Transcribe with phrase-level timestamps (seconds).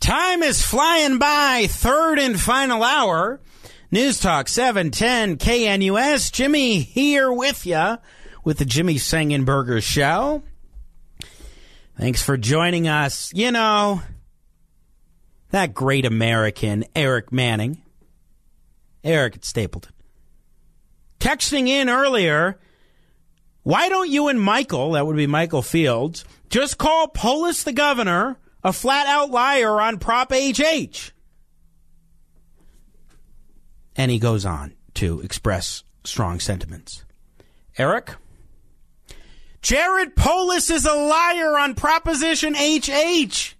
[0.00, 1.66] Time is flying by.
[1.68, 3.40] Third and final hour.
[3.90, 6.30] News Talk 710 KNUS.
[6.30, 7.96] Jimmy here with you
[8.44, 10.42] with the Jimmy Sengenberger Show.
[11.98, 13.32] Thanks for joining us.
[13.34, 14.02] You know,
[15.50, 17.82] that great American, Eric Manning,
[19.02, 19.92] Eric at Stapleton,
[21.18, 22.60] texting in earlier,
[23.64, 28.38] why don't you and Michael, that would be Michael Fields, just call Polis the governor
[28.62, 31.12] a flat out liar on Prop HH?
[33.96, 37.04] And he goes on to express strong sentiments.
[37.76, 38.14] Eric?
[39.60, 43.56] Jared Polis is a liar on Proposition HH.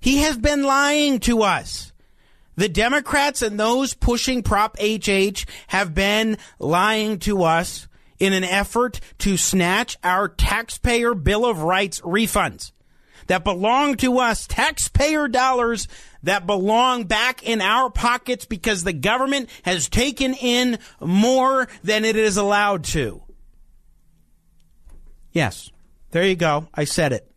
[0.00, 1.92] He has been lying to us.
[2.56, 7.88] The Democrats and those pushing Prop HH have been lying to us
[8.18, 12.72] in an effort to snatch our taxpayer Bill of Rights refunds
[13.26, 15.88] that belong to us, taxpayer dollars
[16.22, 22.16] that belong back in our pockets because the government has taken in more than it
[22.16, 23.22] is allowed to.
[25.32, 25.70] Yes,
[26.10, 26.68] there you go.
[26.74, 27.30] I said it.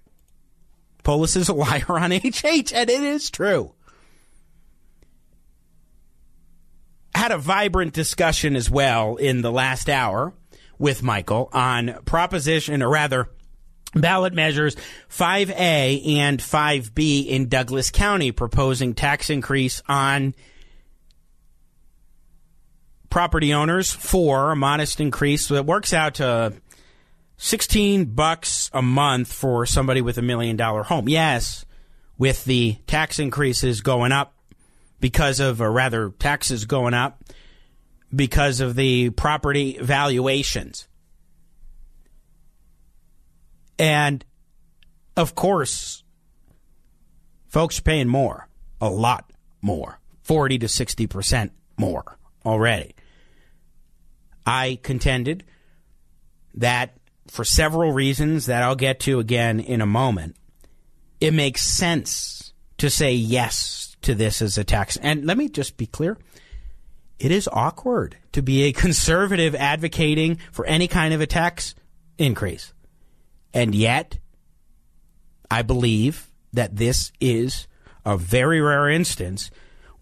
[1.03, 3.73] Polis is a liar on HH, and it is true.
[7.13, 10.33] Had a vibrant discussion as well in the last hour
[10.77, 13.29] with Michael on proposition, or rather,
[13.95, 14.75] ballot measures
[15.09, 20.35] 5A and 5B in Douglas County proposing tax increase on
[23.09, 25.47] property owners for a modest increase.
[25.47, 26.53] So it works out to
[27.37, 31.07] 16 bucks a month for somebody with a million dollar home.
[31.09, 31.65] Yes,
[32.17, 34.33] with the tax increases going up
[34.99, 37.23] because of, or rather, taxes going up
[38.13, 40.87] because of the property valuations.
[43.77, 44.23] And
[45.17, 46.03] of course,
[47.47, 48.47] folks paying more,
[48.81, 49.31] a lot
[49.61, 52.95] more, 40 to 60% more already.
[54.45, 55.43] I contended
[56.55, 56.97] that
[57.27, 60.35] for several reasons that I'll get to again in a moment,
[61.19, 64.97] it makes sense to say yes to this as a tax.
[64.97, 66.17] And let me just be clear
[67.17, 71.75] it is awkward to be a conservative advocating for any kind of a tax
[72.17, 72.73] increase.
[73.55, 74.19] And yet,
[75.49, 77.67] I believe that this is
[78.05, 79.49] a very rare instance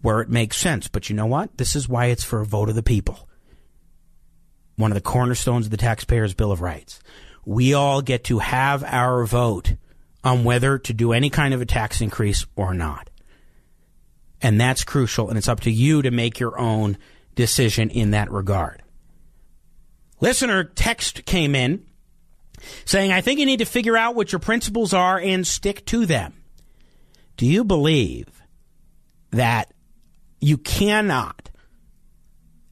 [0.02, 0.88] where it makes sense.
[0.88, 1.56] But you know what?
[1.56, 3.28] This is why it's for a vote of the people.
[4.76, 6.98] One of the cornerstones of the Taxpayers' Bill of Rights.
[7.46, 9.76] We all get to have our vote
[10.24, 13.08] on whether to do any kind of a tax increase or not.
[14.42, 16.98] And that's crucial, and it's up to you to make your own
[17.36, 18.82] decision in that regard.
[20.20, 21.86] Listener text came in
[22.84, 26.06] saying, I think you need to figure out what your principles are and stick to
[26.06, 26.34] them.
[27.36, 28.28] Do you believe
[29.30, 29.72] that
[30.40, 31.50] you cannot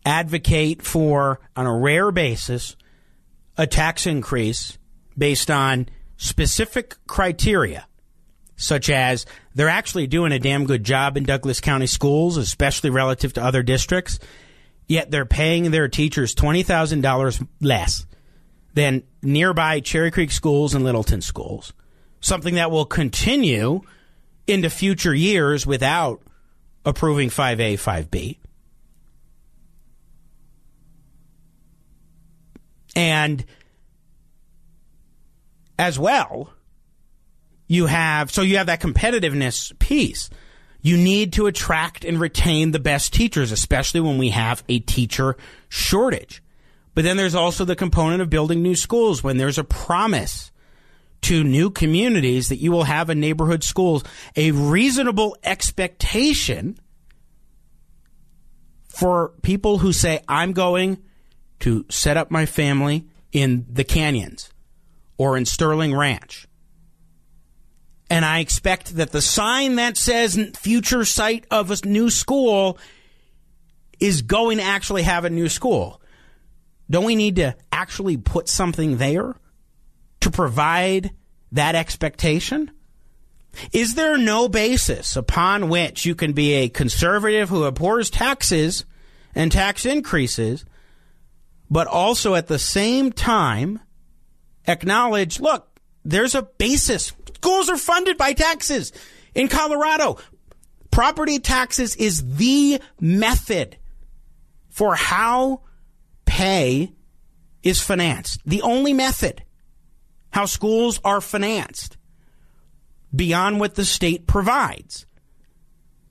[0.04, 2.76] advocate for, on a rare basis,
[3.56, 4.78] a tax increase
[5.16, 7.86] based on specific criteria,
[8.56, 13.32] such as they're actually doing a damn good job in Douglas County schools, especially relative
[13.34, 14.18] to other districts,
[14.86, 18.06] yet they're paying their teachers $20,000 less
[18.74, 21.72] than nearby Cherry Creek schools and Littleton schools.
[22.20, 23.82] Something that will continue
[24.46, 26.22] into future years without
[26.84, 28.38] approving 5A, 5B.
[32.94, 33.44] And
[35.78, 36.52] as well,
[37.66, 40.28] you have, so you have that competitiveness piece.
[40.82, 45.36] You need to attract and retain the best teachers, especially when we have a teacher
[45.68, 46.41] shortage.
[46.94, 50.50] But then there's also the component of building new schools when there's a promise
[51.22, 54.02] to new communities that you will have a neighborhood schools,
[54.36, 56.78] a reasonable expectation
[58.88, 60.98] for people who say, I'm going
[61.60, 64.50] to set up my family in the canyons
[65.16, 66.46] or in Sterling Ranch.
[68.10, 72.78] And I expect that the sign that says future site of a new school
[73.98, 76.01] is going to actually have a new school.
[76.90, 79.34] Don't we need to actually put something there
[80.20, 81.10] to provide
[81.52, 82.70] that expectation?
[83.72, 88.84] Is there no basis upon which you can be a conservative who abhors taxes
[89.34, 90.64] and tax increases,
[91.70, 93.80] but also at the same time
[94.66, 95.68] acknowledge, look,
[96.04, 97.12] there's a basis.
[97.36, 98.92] Schools are funded by taxes.
[99.34, 100.18] In Colorado,
[100.90, 103.76] property taxes is the method
[104.68, 105.62] for how
[106.32, 106.90] pay
[107.62, 108.40] is financed.
[108.46, 109.44] The only method
[110.30, 111.98] how schools are financed
[113.14, 115.04] beyond what the state provides.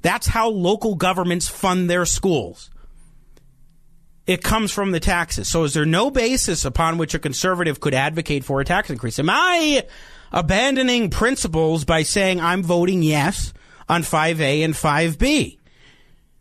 [0.04, 2.70] That's how local governments fund their schools.
[4.28, 5.48] It comes from the taxes.
[5.48, 9.18] So is there no basis upon which a conservative could advocate for a tax increase?
[9.18, 9.88] Am I
[10.32, 13.54] abandoning principles by saying I'm voting yes
[13.90, 15.58] on 5A and 5B?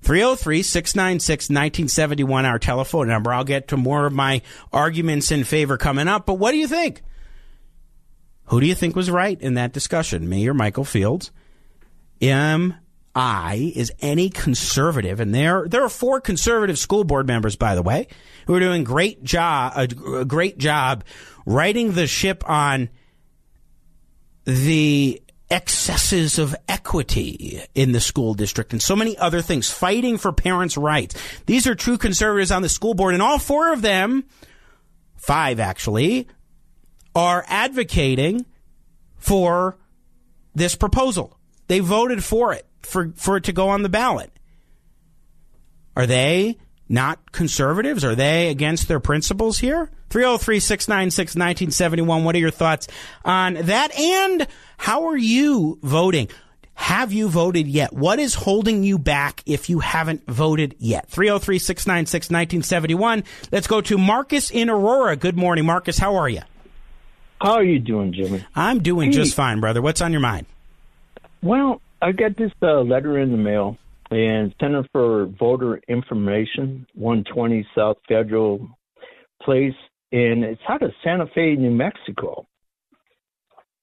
[0.02, 3.32] 303 696 1971, our telephone number.
[3.32, 4.43] I'll get to more of my
[4.73, 7.02] arguments in favor coming up, but what do you think?
[8.47, 11.31] Who do you think was right in that discussion, me or Michael Fields?
[12.20, 12.75] Am
[13.14, 17.82] I is any conservative, and there there are four conservative school board members, by the
[17.82, 18.06] way,
[18.46, 21.05] who are doing great job a, a great job
[21.44, 22.88] righting the ship on
[24.44, 30.32] the excesses of equity in the school district and so many other things, fighting for
[30.32, 31.14] parents' rights.
[31.47, 34.25] These are true conservatives on the school board, and all four of them,
[35.17, 36.29] five actually,
[37.14, 38.47] are advocating
[39.17, 39.76] for
[40.55, 41.37] this proposal.
[41.67, 44.31] They voted for it, for, for it to go on the ballot.
[45.96, 46.58] Are they
[46.88, 48.05] not conservatives?
[48.05, 49.91] Are they against their principles here?
[50.10, 52.24] 303 696 1971.
[52.24, 52.88] What are your thoughts
[53.24, 53.96] on that?
[53.98, 54.46] And
[54.76, 56.28] how are you voting?
[56.74, 57.92] Have you voted yet?
[57.92, 61.08] What is holding you back if you haven't voted yet?
[61.08, 63.24] 303 696 1971.
[63.52, 65.16] Let's go to Marcus in Aurora.
[65.16, 65.98] Good morning, Marcus.
[65.98, 66.40] How are you?
[67.40, 68.44] How are you doing, Jimmy?
[68.54, 69.16] I'm doing Hey.
[69.18, 69.80] just fine, brother.
[69.82, 70.46] What's on your mind?
[71.42, 73.78] Well, I got this uh, letter in the mail,
[74.10, 78.68] and Center for Voter Information, 120 South Federal
[79.42, 79.74] Place,
[80.12, 82.46] and it's out of Santa Fe, New Mexico.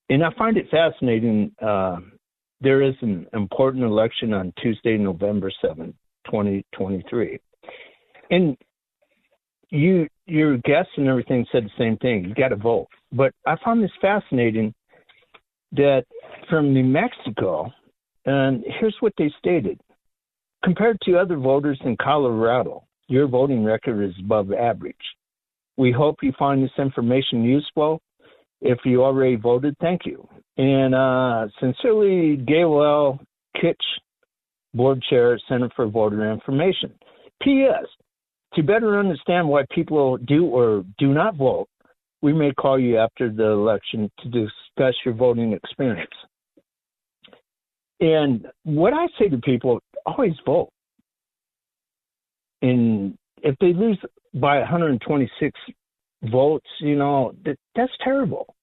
[0.09, 1.51] And I find it fascinating.
[1.61, 1.97] Uh,
[2.61, 5.93] there is an important election on Tuesday, November 7,
[6.25, 7.39] 2023.
[8.31, 8.57] And
[9.69, 12.25] you, your guests and everything said the same thing.
[12.25, 12.87] You got to vote.
[13.11, 14.73] But I found this fascinating
[15.73, 16.05] that
[16.49, 17.71] from New Mexico,
[18.25, 19.79] and here's what they stated.
[20.63, 24.95] Compared to other voters in Colorado, your voting record is above average.
[25.77, 28.01] We hope you find this information useful.
[28.61, 30.27] If you already voted, thank you.
[30.57, 33.19] And uh, sincerely, Gail L.
[33.61, 33.81] Kitch,
[34.73, 36.93] Board Chair, Center for Voter Information.
[37.43, 37.85] P.S.
[38.55, 41.67] To better understand why people do or do not vote,
[42.21, 46.09] we may call you after the election to discuss your voting experience.
[47.99, 50.69] And what I say to people, always vote.
[52.61, 53.99] And if they lose
[54.33, 55.59] by 126
[56.23, 58.55] votes, you know, that, that's terrible.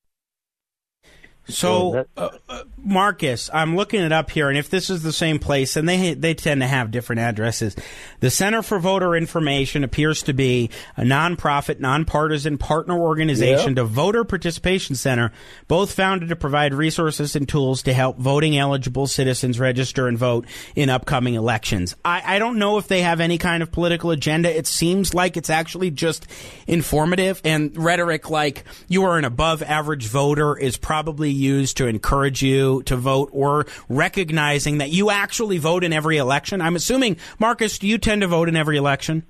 [1.46, 5.38] So, uh, uh, Marcus, I'm looking it up here, and if this is the same
[5.38, 7.76] place, and they they tend to have different addresses,
[8.20, 13.82] the Center for Voter Information appears to be a nonprofit, nonpartisan partner organization Yeah.
[13.82, 15.32] to Voter Participation Center,
[15.68, 20.46] both founded to provide resources and tools to help voting eligible citizens register and vote
[20.74, 21.94] in upcoming elections.
[22.04, 24.54] I, I don't know if they have any kind of political agenda.
[24.56, 26.26] It seems like it's actually just
[26.66, 32.42] informative and rhetoric like you are an above average voter is probably used to encourage
[32.42, 36.60] you to vote or recognizing that you actually vote in every election.
[36.60, 39.24] I'm assuming, Marcus, do you tend to vote in every election?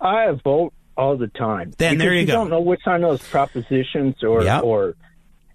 [0.00, 1.72] I vote all the time.
[1.78, 2.32] Then there you you go.
[2.34, 4.62] don't know which on those propositions or Yep.
[4.64, 4.94] or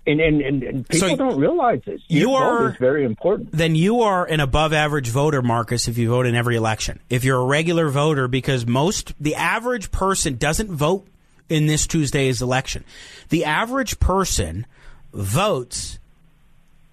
[0.07, 1.99] and, and, and, and people So don't realize it.
[2.07, 3.51] Your you vote are- is very important.
[3.51, 6.99] then you are an above average voter, Marcus, if you vote in every election.
[7.09, 11.07] If you're a regular voter, because most, the average person doesn't vote
[11.49, 12.83] in this Tuesday's election.
[13.29, 14.67] The average person
[15.15, 15.97] votes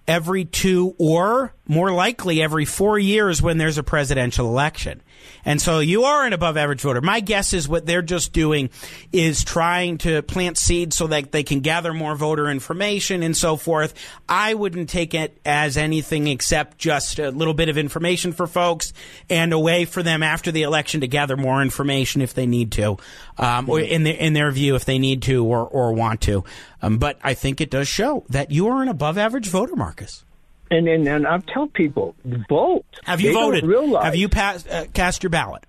[0.07, 5.01] every two or more likely every four years when there's a presidential election.
[5.45, 7.01] And so you are an above average voter.
[7.01, 8.69] My guess is what they're just doing
[9.11, 13.55] is trying to plant seeds so that they can gather more voter information and so
[13.55, 13.93] forth.
[14.27, 18.93] I wouldn't take it as anything except just a little bit of information for folks
[19.29, 22.71] and a way for them after the election to gather more information if they need
[22.73, 22.97] to,
[23.37, 26.43] um, or in their, in their view, if they need to or, or want to.
[26.81, 30.25] Um, but I think it does show that you are an above average voter, Marcus.
[30.73, 32.15] And and, and I tell people,
[32.49, 32.85] vote.
[33.03, 33.63] Have you They voted?
[33.65, 34.05] realize.
[34.05, 35.63] Have you passed, uh, cast your ballot?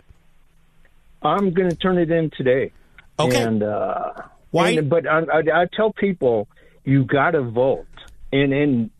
[1.22, 2.72] I'm going to turn it in today.
[3.18, 3.42] Okay.
[3.42, 4.12] And uh,
[4.50, 6.48] Why- and- but I, I, I tell people
[6.84, 7.86] you got to vote,
[8.32, 8.90] and and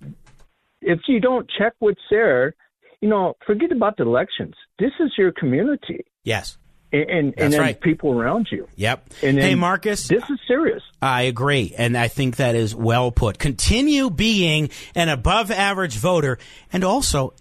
[0.81, 2.55] if you don't check what's there,
[3.01, 4.55] you know, forget about the elections.
[4.79, 6.05] This is your community.
[6.23, 6.59] Yes.
[6.95, 7.81] And and, and then right.
[7.81, 8.69] people around you.
[8.77, 9.15] Yep.
[9.23, 10.07] And hey, Marcus.
[10.07, 10.83] This is serious.
[11.03, 11.75] I agree.
[11.77, 13.39] And I think that is well put.
[13.39, 16.39] Continue being an above average voter
[16.73, 17.35] and also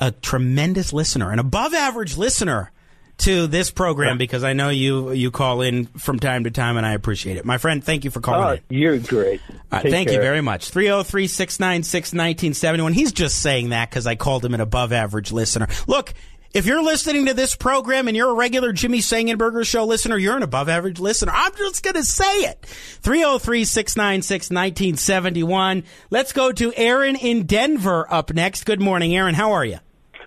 [0.00, 2.72] a tremendous listener, an above average listener
[3.18, 6.84] to this program because I know you you call in from time to time and
[6.84, 7.44] I appreciate it.
[7.44, 8.60] My friend, thank you for calling oh, in.
[8.68, 9.40] You're great.
[9.70, 10.16] Thank care.
[10.16, 10.70] you very much.
[10.70, 12.92] 303 696 1971.
[12.94, 15.68] He's just saying that because I called him an above average listener.
[15.86, 16.14] Look,
[16.54, 20.36] if you're listening to this program and you're a regular Jimmy Sengenberger show listener, you're
[20.36, 21.32] an above average listener.
[21.34, 22.64] I'm just going to say it.
[22.66, 25.84] 303 696 1971.
[26.10, 28.64] Let's go to Aaron in Denver up next.
[28.64, 29.34] Good morning, Aaron.
[29.34, 29.78] How are you?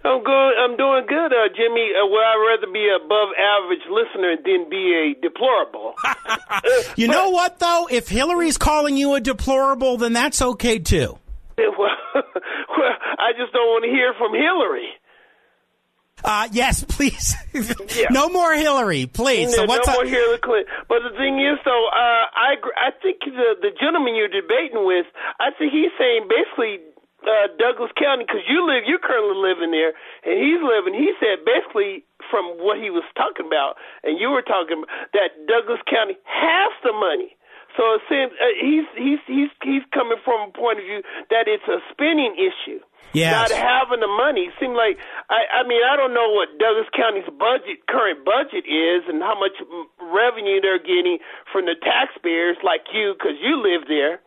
[0.03, 0.51] I'm good.
[0.59, 1.89] I'm doing good, uh, Jimmy.
[1.93, 5.95] Uh, well, I'd rather be an above average listener than be a deplorable.
[6.95, 7.87] you know what, though?
[7.89, 11.17] If Hillary's calling you a deplorable, then that's okay too.
[11.57, 11.67] well,
[12.15, 14.89] well, I just don't want to hear from Hillary.
[16.25, 17.37] Uh, yes, please.
[17.53, 18.09] yeah.
[18.09, 19.53] No more Hillary, please.
[19.53, 20.73] No, so what's no more Hillary Clinton.
[20.89, 25.05] But the thing is, though, uh, I I think the the gentleman you're debating with,
[25.39, 26.81] I think he's saying basically
[27.21, 29.93] uh, Douglas County because you live, you're currently living there,
[30.25, 30.97] and he's living.
[30.97, 32.01] He said basically
[32.33, 36.73] from what he was talking about, and you were talking about, that Douglas County has
[36.81, 37.37] the money.
[37.77, 41.45] So it seems uh, he's he's he's he's coming from a point of view that
[41.45, 42.79] it's a spending issue.
[43.15, 43.49] Yes.
[43.49, 44.51] Not having the money.
[44.51, 44.99] It seems like
[45.31, 49.39] I, I mean I don't know what Douglas County's budget current budget is and how
[49.39, 49.55] much
[49.99, 51.19] revenue they're getting
[51.51, 54.19] from the taxpayers like you because you live there.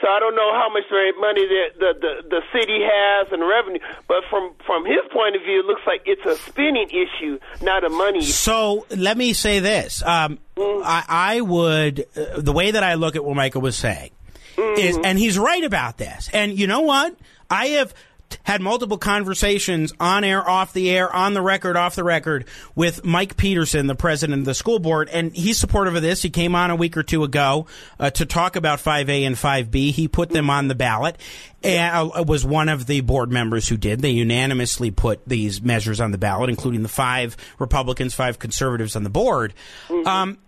[0.00, 0.84] So I don't know how much
[1.18, 5.42] money the, the the the city has and revenue, but from from his point of
[5.42, 8.18] view, it looks like it's a spending issue, not a money.
[8.18, 8.32] issue.
[8.32, 12.94] So let me say this: um, mm I, I, would uh, the way that I
[12.94, 14.10] look at what Michael was saying
[14.56, 14.78] mm-hmm.
[14.78, 16.28] is, and he's right about this.
[16.32, 17.16] And you know what?
[17.50, 17.94] I have
[18.42, 23.04] had multiple conversations on air, off the air, on the record, off the record with
[23.04, 26.22] Mike Peterson, the president of the school board, and he's supportive of this.
[26.22, 27.66] He came on a week or two ago
[27.98, 29.92] uh, to talk about 5A and 5B.
[29.92, 31.16] He put them on the ballot
[31.62, 34.00] and uh, was one of the board members who did.
[34.00, 39.02] They unanimously put these measures on the ballot, including the five Republicans, five conservatives on
[39.02, 39.54] the board.
[39.88, 40.06] Mm-hmm.
[40.06, 40.38] Um,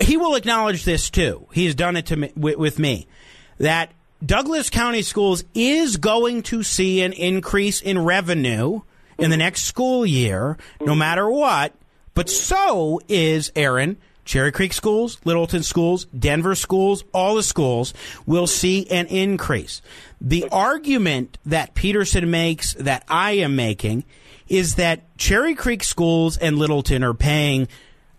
[0.00, 1.46] he will acknowledge this too.
[1.52, 3.06] He's done it to me, with me
[3.58, 3.92] that
[4.24, 8.82] Douglas County Schools is going to see an increase in revenue
[9.18, 11.74] in the next school year, no matter what.
[12.12, 13.96] But so is Aaron.
[14.26, 17.94] Cherry Creek schools, Littleton schools, Denver schools, all the schools
[18.26, 19.80] will see an increase.
[20.20, 24.04] The argument that Peterson makes that I am making
[24.46, 27.66] is that Cherry Creek schools and Littleton are paying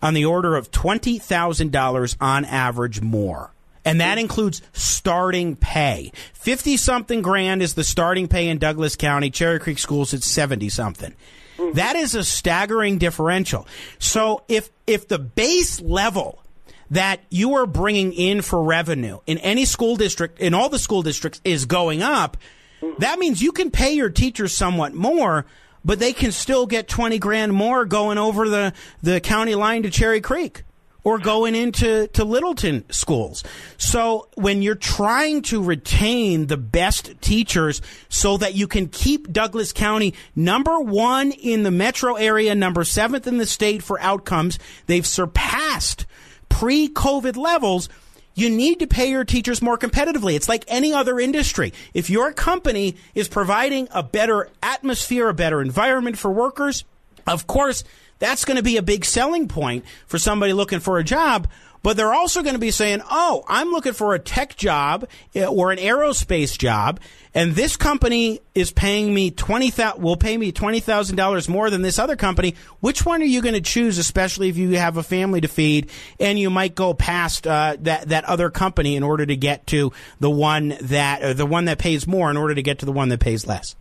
[0.02, 3.54] on the order of $20,000 on average more
[3.86, 4.22] and that hmm.
[4.22, 6.12] includes starting pay.
[6.34, 9.30] 50 something grand is the starting pay in Douglas County.
[9.30, 11.14] Cherry Creek Schools, it's 70 something.
[11.58, 11.74] Hmm.
[11.74, 13.68] That is a staggering differential.
[14.00, 16.44] So if, if the base level
[16.92, 21.02] that you are bringing in for revenue in any school district, in all the school
[21.02, 22.38] districts, is going up,
[22.80, 22.92] hmm.
[23.00, 25.46] that means you can pay your teachers somewhat more,
[25.84, 29.90] but they can still get 20 grand more going over the, the county line to
[29.90, 30.64] Cherry Creek
[31.04, 33.44] or going into to Littleton schools.
[33.78, 39.74] So when you're trying to retain the best teachers so that you can keep Douglas
[39.74, 45.06] County number one in the metro area, number seventh in the state for outcomes, they've
[45.06, 46.06] surpassed
[46.50, 47.90] pre-COVID levels.
[48.34, 50.36] You need to pay your teachers more competitively.
[50.36, 51.74] It's like any other industry.
[51.94, 56.86] If your company is providing a better atmosphere, a better environment for workers,
[57.28, 57.84] of course,
[58.22, 61.50] that's going to be a big selling point for somebody looking for a job.
[61.84, 65.46] But they're also going to be saying, oh, I'm looking for a tech job eh,
[65.46, 67.00] or an aerospace job,
[67.34, 71.72] and this company is paying me twenty thousand will pay me twenty thousand dollars more
[71.72, 72.54] than this other company.
[72.82, 75.90] Which one are you going to choose, especially if you have a family to feed
[76.20, 79.92] and you might go past uh, that that other company in order to get to
[80.20, 83.10] the one that the one that pays more in order to get to the one
[83.10, 83.76] that pays less?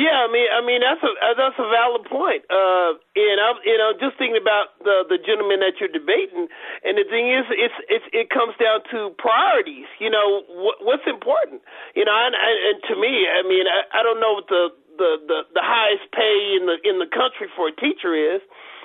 [0.00, 2.48] Yeah, I mean, I mean that's a uh, that's a valid point.
[2.48, 6.48] Uh, and I'm, you know, just thinking about the the gentleman that you're debating,
[6.88, 9.92] and the thing is, it's it's it comes down to priorities.
[10.00, 11.60] You know, what, what's important.
[11.92, 15.10] You know, and, and to me, I mean, I, I don't know what the the
[15.28, 18.40] the the highest pay in the in the country for a teacher is.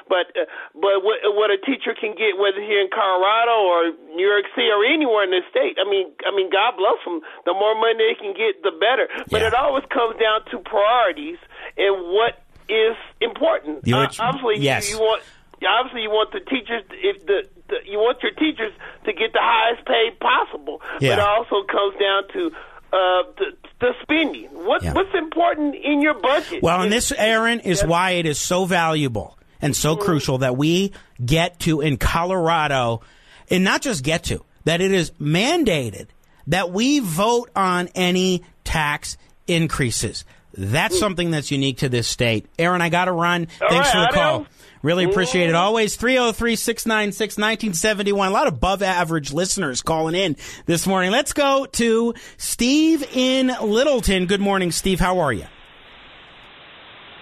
[0.08, 3.80] But uh, but what, what a teacher can get, whether here in Colorado or
[4.14, 7.22] New York City or anywhere in the state, I mean, I mean, God bless them.
[7.46, 9.10] The more money they can get, the better.
[9.30, 9.48] But yeah.
[9.50, 11.42] it always comes down to priorities
[11.78, 13.88] and what is important.
[13.90, 14.90] Uh, obviously, yes.
[14.90, 15.24] you, you want
[15.66, 18.74] obviously you want the teachers if the, the you want your teachers
[19.06, 20.82] to get the highest pay possible.
[21.00, 21.16] Yeah.
[21.16, 22.52] But it also comes down to
[22.94, 23.46] uh, the,
[23.80, 24.50] the spending.
[24.54, 24.94] What, Yeah.
[24.94, 26.62] What's important in your budget?
[26.64, 30.02] Well, and this, Aaron, is why it is so valuable and so mm.
[30.02, 30.92] crucial that we
[31.24, 33.02] get to in Colorado,
[33.50, 36.08] and not just get to, that it is mandated
[36.48, 40.26] that we vote on any tax increases.
[40.54, 41.00] That's mm.
[41.00, 42.48] something that's unique to this state.
[42.58, 43.48] Aaron, I got to run.
[43.62, 44.48] All Thanks right, for the call.
[44.82, 45.54] Really appreciate it.
[45.54, 45.60] Mm.
[45.60, 48.28] Always 303 696 1971.
[48.28, 51.12] A lot of above average listeners calling in this morning.
[51.12, 54.28] Let's go to Steve in Littleton.
[54.28, 55.00] Good morning, Steve.
[55.00, 55.46] How are you?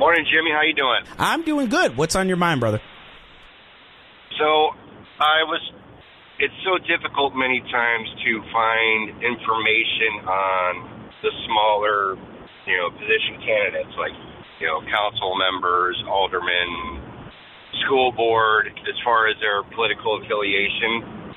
[0.04, 0.52] Morning, Jimmy.
[0.52, 1.08] How you doing?
[1.16, 1.96] I'm doing good.
[1.96, 2.84] What's on your mind, brother?
[4.36, 4.76] So,
[5.16, 5.64] I was.
[6.44, 12.20] It's so difficult many times to find information on the smaller,
[12.68, 14.12] you know, position candidates like,
[14.60, 17.32] you know, council members, aldermen,
[17.88, 21.32] school board, as far as their political affiliation.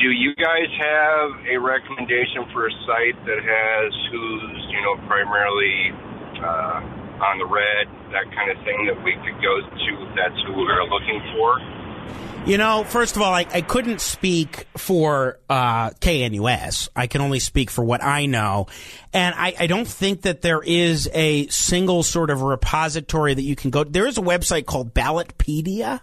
[0.00, 5.92] Do you guys have a recommendation for a site that has who's, you know, primarily
[6.40, 10.36] uh, on the red, that kind of thing that we could go to if that's
[10.46, 11.60] who we're looking for?
[12.46, 16.88] You know, first of all, I, I couldn't speak for uh, KNUS.
[16.96, 18.66] I can only speak for what I know.
[19.12, 23.56] And I, I don't think that there is a single sort of repository that you
[23.56, 23.84] can go.
[23.84, 26.00] There is a website called Ballotpedia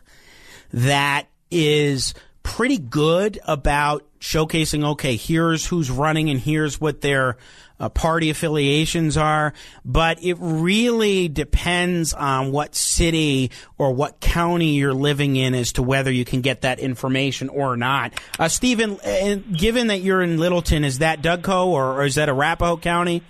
[0.74, 7.38] that is pretty good about showcasing, okay, here's who's running and here's what their
[7.80, 9.54] uh, party affiliations are.
[9.86, 15.84] But it really depends on what city or what county you're living in as to
[15.84, 18.14] whether you can get that information or not.
[18.40, 22.30] Uh, Stephen, uh, given that you're in Littleton, is that Dougco or, or is that
[22.30, 23.24] Arapahoe County?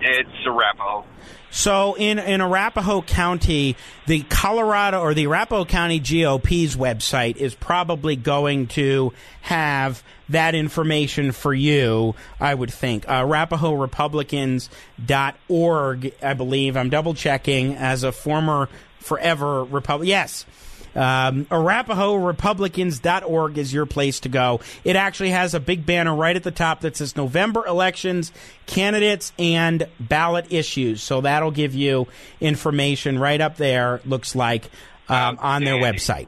[0.00, 1.04] It's Arapahoe.
[1.50, 3.76] So in, in Arapahoe County,
[4.06, 11.32] the Colorado or the Arapahoe County GOP's website is probably going to have that information
[11.32, 13.08] for you, I would think.
[13.08, 16.76] Uh, ArapahoeRepublicans.org, I believe.
[16.76, 18.68] I'm double checking as a former
[19.00, 20.08] forever Republican.
[20.08, 20.46] Yes.
[20.94, 24.60] Um, ArapahoeRepublicans.org is your place to go.
[24.84, 28.32] It actually has a big banner right at the top that says November elections,
[28.66, 31.02] candidates, and ballot issues.
[31.02, 32.08] So that'll give you
[32.40, 34.70] information right up there, looks like,
[35.08, 36.26] um, on their website.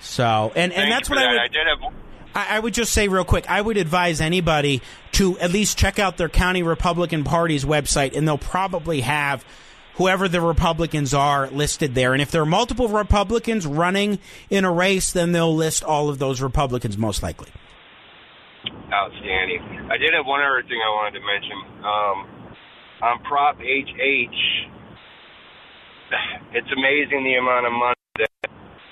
[0.00, 1.42] So, and, and that's what for I that.
[1.42, 1.52] would.
[1.52, 1.92] did have.
[2.34, 4.80] I, I would just say real quick, I would advise anybody
[5.12, 9.44] to at least check out their county Republican Party's website, and they'll probably have
[9.98, 12.12] whoever the Republicans are listed there.
[12.12, 16.18] And if there are multiple Republicans running in a race, then they'll list all of
[16.18, 17.50] those Republicans most likely.
[18.90, 19.60] Outstanding.
[19.90, 21.58] I did have one other thing I wanted to mention.
[21.82, 22.18] Um,
[23.02, 24.38] on Prop HH,
[26.54, 28.30] it's amazing the amount of money that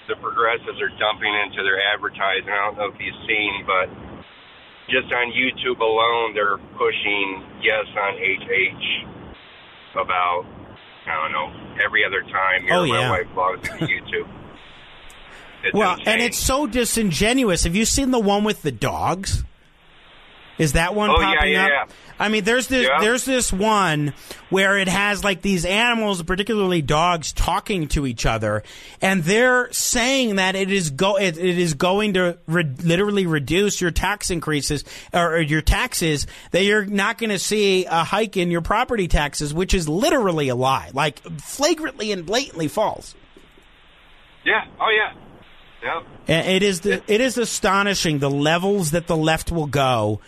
[0.09, 2.51] the progressives are dumping into their advertising.
[2.51, 3.87] I don't know if you've seen, but
[4.91, 10.56] just on YouTube alone, they're pushing yes on HH about,
[11.09, 11.53] I don't know,
[11.85, 12.67] every other time.
[12.71, 13.09] Oh, yeah.
[13.09, 14.29] my wife logs into YouTube.
[15.65, 16.09] It's Well, insane.
[16.09, 17.65] and it's so disingenuous.
[17.65, 19.45] Have you seen the one with the dogs?
[20.59, 21.71] Is that one Oh, yeah, popping yeah, up?
[21.71, 21.85] yeah.
[22.19, 23.01] I mean, there's this Yeah.
[23.01, 24.15] there's this one
[24.49, 28.63] where it has like these animals, particularly dogs, talking to each other,
[29.03, 33.83] and they're saying that it is go it, it is going to re- literally reduce
[33.83, 36.27] your tax increases or, or your taxes.
[36.53, 40.49] That you're not going to see a hike in your property taxes, which is literally
[40.49, 43.15] a lie, like flagrantly and blatantly false.
[44.45, 44.65] yeah.
[44.81, 45.13] Oh, yeah.
[46.27, 46.41] Yeah.
[46.41, 50.21] It is the, it is astonishing the levels that the left will go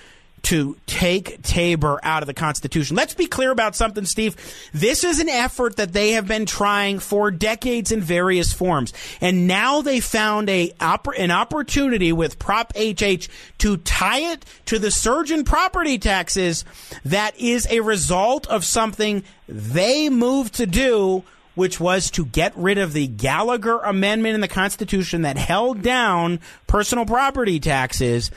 [0.43, 2.97] to take Tabor out of the Constitution.
[2.97, 4.37] Let's be clear about something, Steve.
[4.73, 9.47] This is an effort that they have been trying for decades in various forms, and
[9.47, 10.73] now they found a
[11.17, 16.65] an opportunity with Prop HH to tie it to the surge in property taxes
[17.05, 21.25] that is a result of something they moved to do
[21.59, 26.39] which was to get rid of the Gallagher Amendment in the Constitution that held down
[26.69, 28.31] personal property taxes,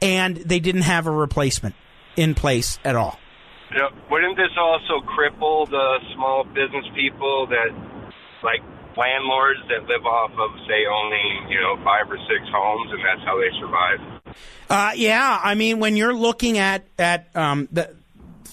[0.00, 1.74] and they didn't have a replacement
[2.16, 3.18] in place at all.
[3.74, 3.88] Yeah.
[4.10, 7.68] Wouldn't this also cripple the small business people that,
[8.42, 8.62] like
[8.96, 13.24] landlords that live off of, say, only you know five or six homes, and that's
[13.24, 14.36] how they survive?
[14.70, 17.94] Uh, yeah, I mean, when you're looking at at um, the,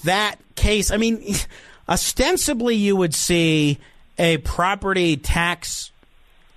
[0.03, 1.35] that case, I mean,
[1.89, 3.79] ostensibly you would see
[4.17, 5.91] a property tax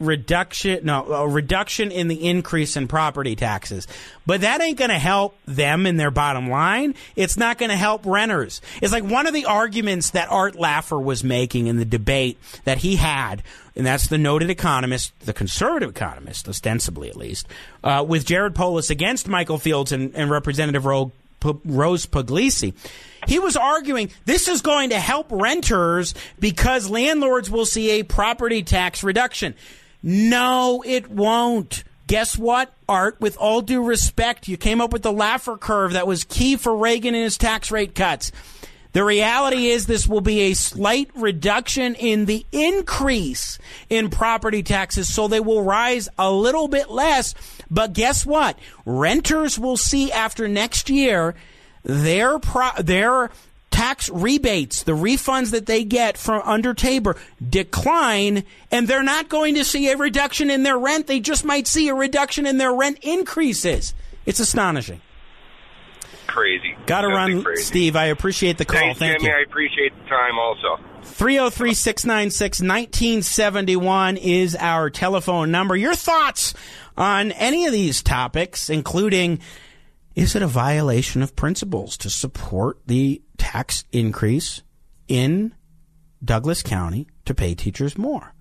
[0.01, 3.87] reduction, no, a reduction in the increase in property taxes,
[4.27, 6.95] but that ain't going to help them in their bottom line.
[7.17, 8.61] It's not going to help renters.
[8.81, 12.79] It's like one of the arguments that Art Laffer was making in the debate that
[12.79, 13.43] he had
[13.79, 17.47] and that's the noted economist, the conservative economist, ostensibly at least,
[17.85, 22.75] uh, with Jared Polis against Michael Fields and, and Representative Ro P- Rose Pugliese.
[23.29, 28.65] He was arguing this is going to help renters because landlords will see a property
[28.65, 29.55] tax reduction.
[30.03, 31.85] No, it won't.
[32.07, 33.21] Guess what, Art?
[33.21, 36.75] With all due respect, you came up with the Laffer curve that was key for
[36.75, 38.33] Reagan and his tax rate cuts.
[38.93, 43.59] The reality is this will be a slight reduction in the increase
[43.91, 47.35] in property taxes, so they will rise a little bit less.
[47.71, 48.59] But guess what?
[48.87, 51.35] Renters will see after next year
[51.83, 53.31] their pro- their
[53.79, 57.17] tax rebates, the refunds that they get from under Tabor
[57.49, 61.07] decline, and they're not going to see a reduction in their rent.
[61.07, 63.95] They just might see a reduction in their rent increases.
[64.27, 65.01] It's astonishing.
[66.27, 66.77] Crazy.
[66.87, 67.63] Got to run, crazy.
[67.63, 67.95] Steve.
[67.95, 68.81] I appreciate the call.
[68.81, 69.31] Thanks, Thank Jimmy.
[69.31, 69.39] you.
[69.39, 70.81] I appreciate the time also.
[71.05, 75.77] 303 696 1971 is our telephone number.
[75.77, 76.53] Your thoughts
[76.97, 79.39] on any of these topics, including
[80.19, 84.63] is it a violation of principles to support the tax increase
[85.07, 85.55] in
[86.25, 88.35] Douglas County to pay teachers more?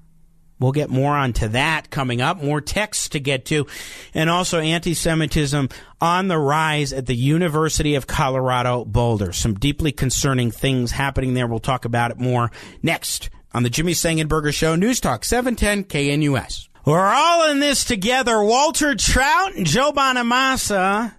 [0.59, 3.67] We'll get more onto that coming up, more texts to get to,
[4.15, 5.69] and also anti Semitism
[6.01, 9.31] on the rise at the University of Colorado Boulder.
[9.31, 11.45] Some deeply concerning things happening there.
[11.45, 12.49] We'll talk about it more
[12.81, 16.69] next on the Jimmy Sengenberger Show, News Talk 710 KNUS.
[16.85, 18.41] We're all in this together.
[18.41, 21.13] Walter Trout and Joe Bonamassa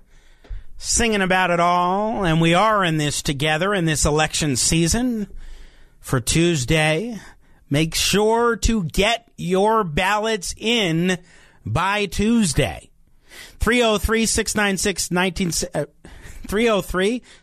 [0.79, 5.27] singing about it all, and we are in this together in this election season
[6.01, 7.19] for Tuesday.
[7.69, 11.19] Make sure to get your ballots in
[11.67, 12.89] by Tuesday.
[13.59, 15.85] 303 696 uh,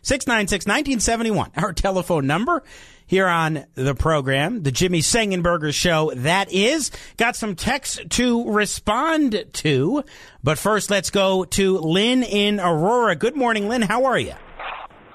[0.02, 1.50] 1971.
[1.56, 2.64] our telephone number
[3.06, 6.12] here on the program, the Jimmy Sengenberger Show.
[6.14, 6.90] That is.
[7.16, 10.04] Got some text to respond to.
[10.42, 13.16] But first, let's go to Lynn in Aurora.
[13.16, 13.82] Good morning, Lynn.
[13.82, 14.34] How are you?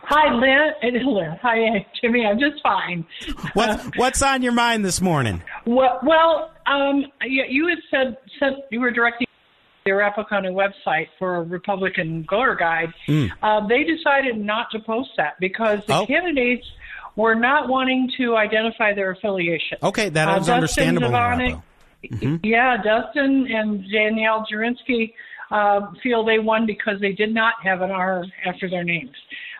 [0.04, 1.38] Hi, Lynn.
[1.42, 2.26] Hi, Jimmy.
[2.26, 3.06] I'm just fine.
[3.54, 5.42] What, what's on your mind this morning?
[5.66, 9.28] Well, well um, you, you had said, said you were directing
[9.86, 12.94] the County website for a Republican voter guide.
[13.08, 13.32] Mm.
[13.42, 16.06] Uh, they decided not to post that because the Oh.
[16.06, 16.68] candidates
[17.22, 19.78] were not wanting to identify their affiliation.
[19.84, 21.08] Okay, that Uh, Dustin understandable.
[21.08, 21.62] in Zvonek-
[22.12, 22.40] Arapahoe.
[22.44, 25.14] Yeah, Dustin and Danielle Jurinsky
[25.52, 29.16] uh, feel they won because they did not have an R after their names.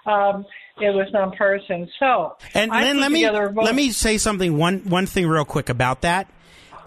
[0.06, 0.46] Um,
[0.80, 1.88] it was nonpartisan.
[2.00, 4.58] So, And I Lynn, let me together a vote- let me say something.
[4.58, 6.28] One one thing real quick about that.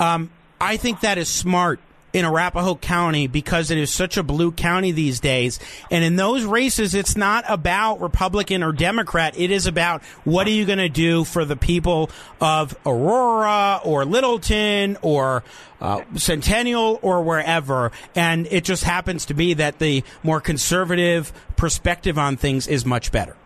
[0.01, 1.79] Um, I think that is smart
[2.15, 5.59] in Arapahoe County because it is such a blue county these days.
[5.91, 9.35] And in those races, it's not about Republican or Democrat.
[9.37, 14.05] It is about what are you going to do for the people of Aurora or
[14.05, 15.43] Littleton or
[15.81, 17.91] uh, Centennial or wherever.
[18.15, 23.11] And it just happens to be that the more conservative perspective on things is much
[23.11, 23.37] better.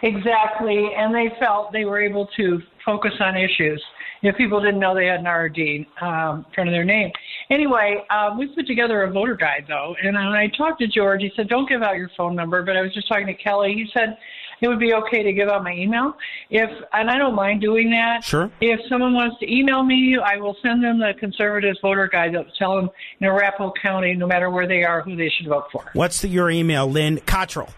[0.00, 3.82] Exactly, and they felt they were able to focus on issues.
[4.22, 7.12] If people didn't know they had an RD um, in front of their name.
[7.50, 11.22] Anyway, uh, we put together a voter guide though, and when I talked to George,
[11.22, 13.74] he said, "Don't give out your phone number." But I was just talking to Kelly.
[13.74, 14.16] He said
[14.60, 16.14] it would be okay to give out my email
[16.50, 18.24] if, and I don't mind doing that.
[18.24, 18.50] Sure.
[18.60, 22.46] If someone wants to email me, I will send them the conservatives voter guide that
[22.46, 25.66] will tell them in Arapahoe County, no matter where they are, who they should vote
[25.70, 25.90] for.
[25.92, 27.70] What's the, your email, Lynn Cottrell?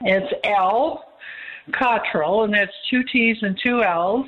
[0.00, 1.04] It's L
[1.72, 4.26] Cottrell, and that's two T's and two L's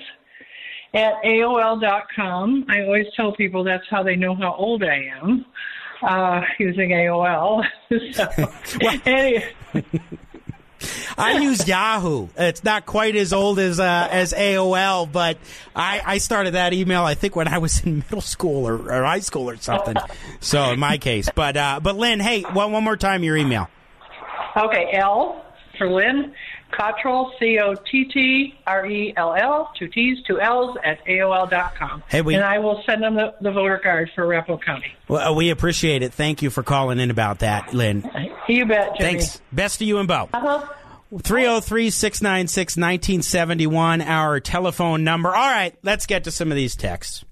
[0.95, 2.67] at AOL.com.
[2.69, 5.45] I always tell people that's how they know how old I am,
[6.03, 7.65] uh, using AOL.
[8.13, 8.29] so,
[11.19, 12.29] I use Yahoo.
[12.37, 15.37] It's not quite as old as uh, as AOL, but
[15.75, 19.05] I, I started that email I think when I was in middle school or, or
[19.05, 19.97] high school or something.
[20.39, 23.69] So in my case, but uh, but Lynn, hey, one one more time your email.
[24.57, 25.45] okay, L
[25.79, 26.33] for Lynn
[26.71, 32.03] Cottrell, C O T T R E L L, two T's, two L's at AOL.com.
[32.09, 34.93] Hey, we- and I will send them the, the voter card for Arapahoe County.
[35.09, 36.13] Well, uh, we appreciate it.
[36.13, 38.09] Thank you for calling in about that, Lynn.
[38.49, 39.11] You bet, Jimmy.
[39.21, 39.41] Thanks.
[39.53, 40.29] Best to you and Bo.
[40.33, 40.67] Uh-huh.
[41.23, 45.31] 303 696 1971, our telephone number.
[45.31, 47.25] All right, let's get to some of these texts.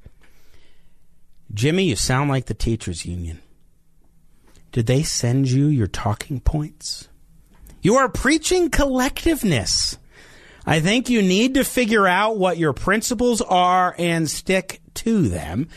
[1.52, 3.40] Jimmy, you sound like the teachers union.
[4.72, 7.08] Did they send you your talking points?
[7.86, 9.96] You are preaching collectiveness.
[10.66, 15.68] I think you need to figure out what your principles are and stick to them.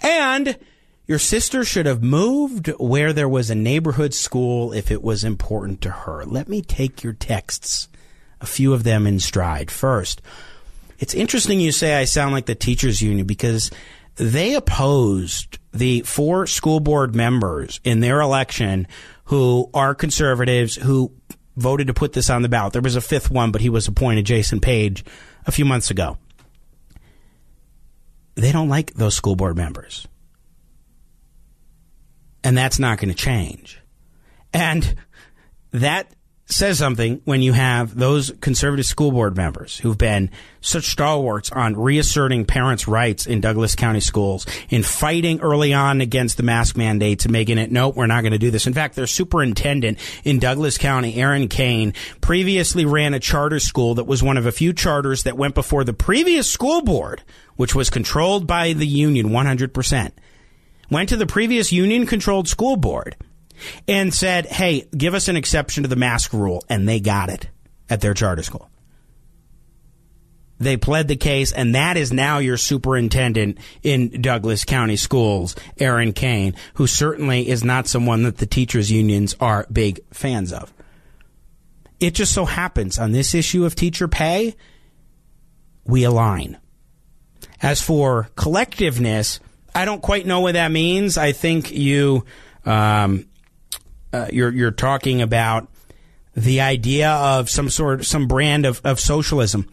[0.00, 0.58] And
[1.06, 5.80] your sister should have moved where there was a neighborhood school if it was important
[5.82, 6.24] to her.
[6.24, 7.86] Let me take your texts,
[8.40, 9.70] a few of them in stride.
[9.70, 10.20] First,
[10.98, 13.70] it's interesting you say I sound like the teachers union because
[14.16, 18.88] they opposed the four school board members in their election
[19.26, 21.12] who are conservatives who
[21.56, 22.72] voted to put this on the ballot.
[22.72, 25.04] There was a fifth one, but he was appointed, Jason Page,
[25.46, 26.18] a few months ago.
[28.34, 30.06] They don't like those school board members.
[32.42, 33.80] And that's not going to change.
[34.52, 34.96] And
[35.72, 36.12] that
[36.46, 41.76] says something when you have those conservative school board members who've been such stalwarts on
[41.76, 47.24] reasserting parents' rights in Douglas County schools, in fighting early on against the mask mandates
[47.24, 48.66] and making it, nope, we're not going to do this.
[48.66, 54.06] In fact, their superintendent in Douglas County, Erin Kane, previously ran a charter school that
[54.06, 57.22] was one of a few charters that went before the previous school board,
[57.56, 60.12] which was controlled by the union 100%.
[60.90, 63.16] Went to the previous union controlled school board
[63.86, 66.64] and said, hey, give us an exception to the mask rule.
[66.68, 67.48] And they got it
[67.88, 68.68] at their charter school.
[70.58, 76.12] They pled the case, and that is now your superintendent in Douglas County Schools, Erin
[76.12, 80.72] Kane, who certainly is not someone that the teachers' unions are big fans of.
[81.98, 84.54] It just so happens on this issue of teacher pay,
[85.84, 86.58] we align.
[87.60, 89.40] As for collectiveness,
[89.74, 91.18] I don't quite know what that means.
[91.18, 92.24] I think you
[92.64, 93.26] um,
[94.12, 95.68] uh, you're you're talking about
[96.34, 99.68] the idea of some sort some brand of, of socialism.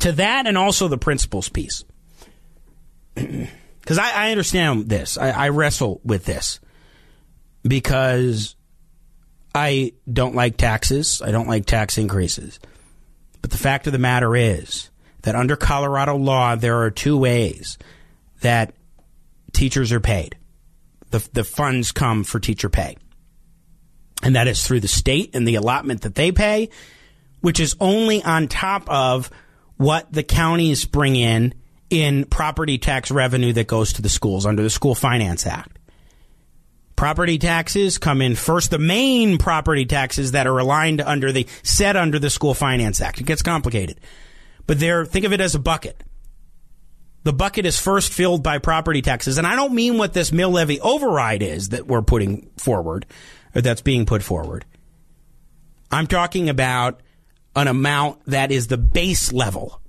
[0.00, 1.84] To that and also the principles piece.
[3.80, 5.16] Because I, I, understand this.
[5.16, 6.60] I, I wrestle with this.
[7.62, 8.54] Because
[9.54, 11.22] i don't like taxes.
[11.24, 12.60] I don't like tax increases.
[13.40, 14.90] But the fact of the matter is
[15.22, 17.78] that under colorado law there are two ways
[18.42, 18.74] that
[19.52, 20.36] teachers are paid.
[21.10, 22.96] The, the funds come for teacher pay
[24.22, 26.70] and that is through the state and the allotment that they pay,
[27.40, 29.30] which is only on top of
[29.76, 31.54] what the counties bring in
[31.88, 35.78] in property tax revenue that goes to the schools under the School Finance Act.
[36.96, 38.70] Property taxes come in first.
[38.70, 43.20] The main property taxes that are aligned under the set under the School Finance Act.
[43.20, 43.98] It gets complicated,
[44.66, 45.06] but there.
[45.06, 46.04] Think of it as a bucket.
[47.22, 50.50] The bucket is first filled by property taxes, and I don't mean what this mill
[50.50, 53.06] levy override is that we're putting forward
[53.54, 54.64] or that's being put forward.
[55.90, 57.00] I'm talking about
[57.54, 59.80] an amount that is the base level.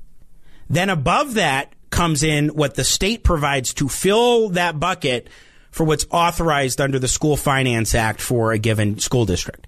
[0.70, 5.30] Then above that comes in what the state provides to fill that bucket
[5.70, 9.68] for what's authorized under the School Finance Act for a given school district.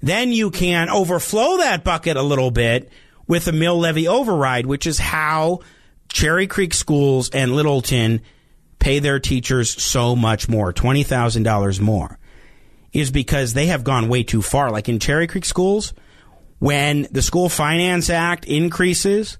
[0.00, 2.90] Then you can overflow that bucket a little bit
[3.26, 5.60] with a mill levy override, which is how
[6.08, 8.22] Cherry Creek schools and Littleton
[8.78, 12.18] pay their teachers so much more, $20,000 more
[12.92, 14.70] is because they have gone way too far.
[14.70, 15.92] Like in Cherry Creek schools,
[16.58, 19.38] when the School Finance Act increases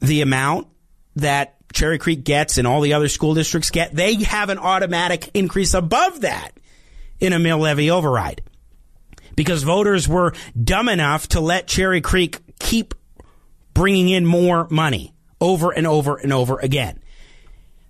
[0.00, 0.68] the amount
[1.16, 5.30] that Cherry Creek gets and all the other school districts get, they have an automatic
[5.34, 6.52] increase above that
[7.18, 8.42] in a mill levy override.
[9.34, 10.32] Because voters were
[10.62, 12.94] dumb enough to let Cherry Creek keep
[13.76, 16.98] bringing in more money over and over and over again.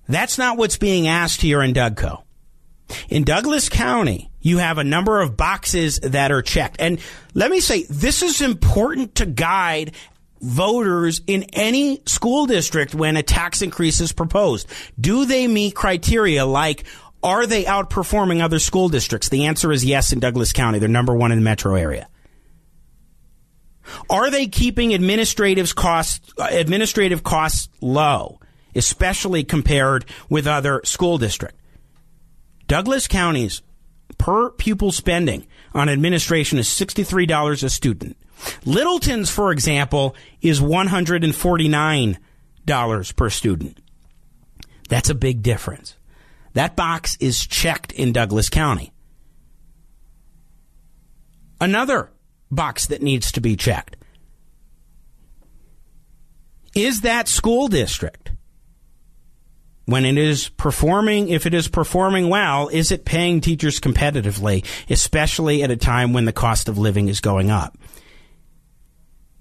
[0.08, 2.24] That's not what's being asked here in Dougco.
[3.08, 6.76] In Douglas County, you have a number of boxes that are checked.
[6.80, 6.98] And
[7.34, 9.92] let me say, this is important to guide
[10.40, 14.68] voters in any school district when a tax increase is proposed.
[15.00, 16.84] Do they meet criteria like
[17.22, 19.28] are they outperforming other school districts?
[19.28, 20.80] The answer is yes in Douglas County.
[20.80, 22.08] They're number one in the metro area.
[24.10, 28.40] Are they keeping administrative costs uh, administrative costs low,
[28.74, 31.58] especially compared with other school districts?
[32.66, 33.62] Douglas County's
[34.18, 38.16] per pupil spending on administration is $63 a student.
[38.64, 42.18] Littleton's, for example, is $149
[43.16, 43.78] per student.
[44.88, 45.96] That's a big difference.
[46.54, 48.92] That box is checked in Douglas County.
[51.60, 52.10] Another
[52.50, 53.96] box that needs to be checked
[56.74, 58.32] is that school district
[59.86, 65.62] when it is performing, if it is performing well, is it paying teachers competitively, especially
[65.62, 67.78] at a time when the cost of living is going up?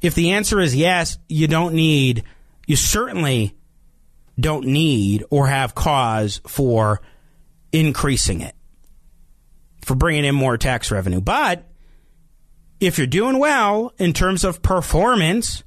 [0.01, 2.23] If the answer is yes, you don't need,
[2.67, 3.55] you certainly
[4.39, 7.01] don't need or have cause for
[7.71, 8.53] increasing it,
[9.83, 11.21] for bringing in more tax revenue.
[11.21, 11.65] But
[12.79, 15.63] if you're doing well in terms of performance,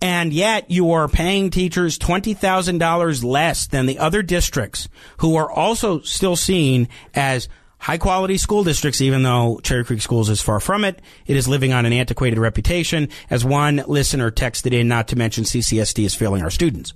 [0.00, 6.00] and yet you are paying teachers $20,000 less than the other districts who are also
[6.00, 10.84] still seen as high quality school districts, even though Cherry Creek Schools is far from
[10.84, 11.00] it.
[11.26, 13.08] It is living on an antiquated reputation.
[13.30, 16.92] As one listener texted in, not to mention CCSD is failing our students.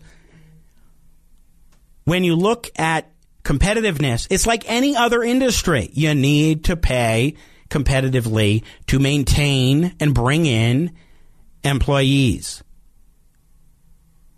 [2.04, 3.10] When you look at
[3.42, 4.26] competitiveness.
[4.30, 5.90] It's like any other industry.
[5.92, 7.34] You need to pay
[7.70, 10.92] competitively to maintain and bring in
[11.64, 12.62] employees.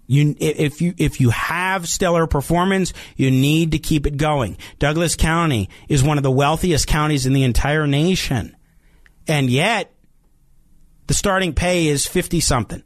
[0.07, 4.59] You, if you if you have stellar performance, you need to keep it going.
[4.79, 8.55] Douglas County is one of the wealthiest counties in the entire nation,
[9.27, 9.91] and yet
[11.07, 12.83] the starting pay is fifty something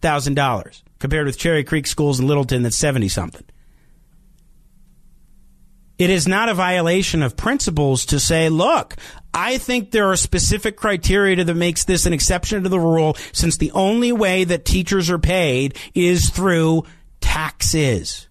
[0.00, 3.44] thousand dollars compared with Cherry Creek schools in Littleton that's seventy something.
[6.02, 8.96] It is not a violation of principles to say, look,
[9.32, 13.56] I think there are specific criteria that makes this an exception to the rule since
[13.56, 16.82] the only way that teachers are paid is through
[17.20, 18.26] taxes.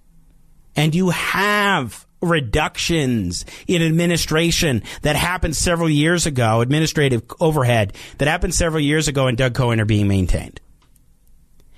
[0.75, 8.53] And you have reductions in administration that happened several years ago, administrative overhead that happened
[8.53, 10.59] several years ago and Doug Cohen are being maintained.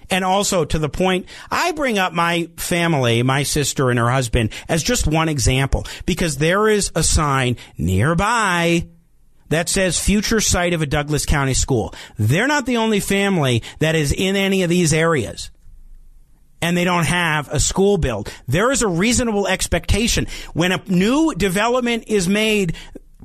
[0.09, 4.51] And also to the point, I bring up my family, my sister and her husband
[4.67, 8.87] as just one example because there is a sign nearby
[9.49, 11.93] that says future site of a Douglas County school.
[12.17, 15.51] They're not the only family that is in any of these areas.
[16.61, 18.33] And they don't have a school built.
[18.47, 20.27] There is a reasonable expectation.
[20.53, 22.75] When a new development is made,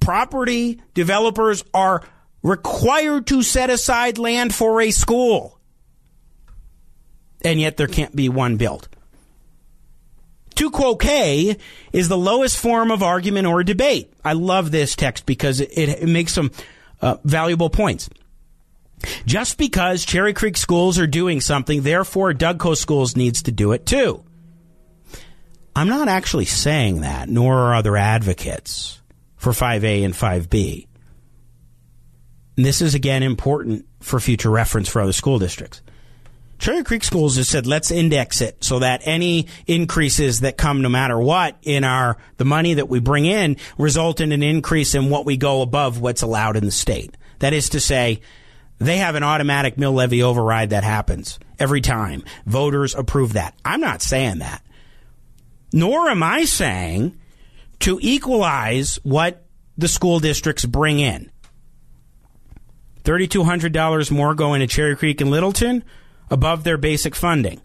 [0.01, 2.03] property developers are
[2.43, 5.58] required to set aside land for a school
[7.45, 8.89] and yet there can't be one built.
[10.55, 11.57] Tu quoque
[11.93, 14.13] is the lowest form of argument or debate.
[14.25, 16.51] I love this text because it, it makes some
[17.01, 18.11] uh, valuable points.
[19.25, 23.87] Just because Cherry Creek schools are doing something, therefore Dougco schools needs to do it
[23.87, 24.25] too.
[25.77, 29.01] I'm not actually saying that, nor are other advocates
[29.37, 30.89] for 5A and 5B.
[32.57, 35.81] And this is again important for future reference for other school districts.
[36.59, 40.89] Cherry Creek Schools has said let's index it so that any increases that come no
[40.89, 45.09] matter what in our the money that we bring in result in an increase in
[45.09, 47.17] what we go above what's allowed in the state.
[47.39, 48.21] That is to say,
[48.79, 52.25] they have an automatic mill levy override that happens every time.
[52.47, 53.55] Voters approve that.
[53.65, 54.65] I'm not saying that.
[55.73, 57.19] Nor am I saying
[57.81, 59.45] to equalize what
[59.77, 61.31] the school districts bring in.
[63.05, 65.85] $3,200 more going to Cherry Creek and Littleton
[66.31, 67.61] above their basic funding.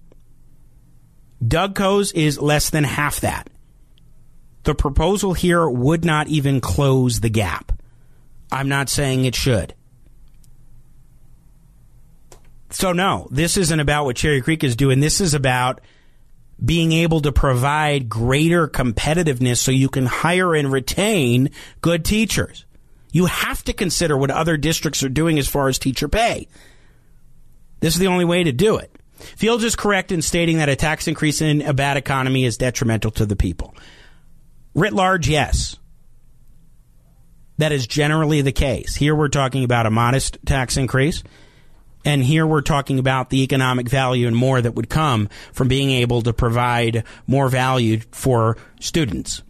[1.46, 3.50] Doug Dougco's is less than half that.
[4.64, 7.74] The proposal here would not even close the gap.
[8.52, 9.74] I'm not saying it should.
[12.70, 15.00] So, no, this isn't about what Cherry Creek is doing.
[15.00, 15.82] This is about
[16.64, 21.50] being able to provide greater competitiveness so you can hire and retain
[21.82, 22.66] good teachers.
[23.12, 26.48] You have to consider what other districts are doing as far as teacher pay.
[27.84, 28.96] This is the only way to do it.
[29.36, 33.12] Fields is correct in stating that a tax increase in a bad economy is detrimental
[33.12, 33.76] to the people.
[34.74, 35.76] Writ large, yes.
[37.58, 38.96] That is generally the case.
[38.96, 41.24] Here we're talking about a modest tax increase.
[42.06, 45.92] And here we're talking about the economic value and more that would come from being
[45.92, 49.44] able to provide more value for students.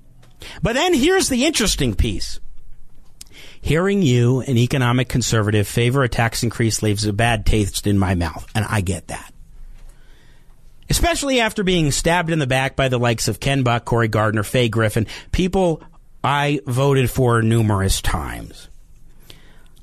[0.63, 2.39] But then here's the interesting piece.
[3.63, 8.13] Hearing you, an economic conservative, favor a tax increase leaves a bad taste in my
[8.13, 9.33] mouth, and I get that.
[10.89, 14.43] Especially after being stabbed in the back by the likes of Ken Buck, Cory Gardner,
[14.43, 15.81] Faye Griffin, people
[16.21, 18.67] I voted for numerous times.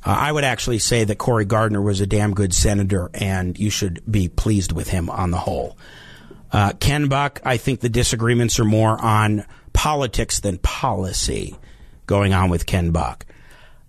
[0.04, 3.70] Uh, I would actually say that Cory Gardner was a damn good senator, and you
[3.70, 5.78] should be pleased with him on the whole.
[6.52, 11.56] Uh, Ken Buck, I think the disagreements are more on politics than policy
[12.04, 13.24] going on with Ken Buck.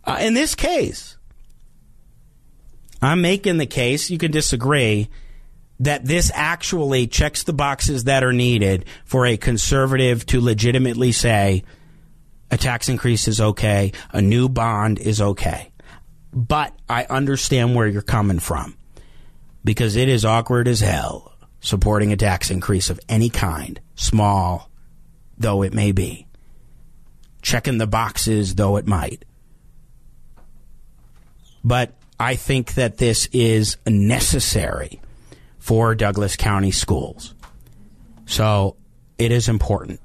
[0.03, 1.17] Uh, in this case,
[3.01, 5.09] I'm making the case, you can disagree,
[5.79, 11.63] that this actually checks the boxes that are needed for a conservative to legitimately say
[12.51, 15.71] a tax increase is okay, a new bond is okay.
[16.31, 18.77] But I understand where you're coming from
[19.63, 24.69] because it is awkward as hell supporting a tax increase of any kind, small
[25.37, 26.27] though it may be,
[27.41, 29.25] checking the boxes though it might.
[31.63, 35.01] But I think that this is necessary
[35.59, 37.33] for Douglas County schools.
[38.25, 38.75] So
[39.17, 39.99] it is important.